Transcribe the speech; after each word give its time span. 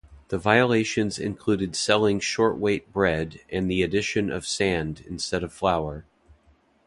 The 0.29 0.39
violations 0.39 1.19
included 1.19 1.75
selling 1.75 2.19
short-weight 2.21 2.91
bread 2.91 3.41
and 3.51 3.69
the 3.69 3.83
addition 3.83 4.31
of 4.31 4.47
sand 4.47 5.03
instead 5.07 5.43
of 5.43 5.53
flour. 5.53 6.05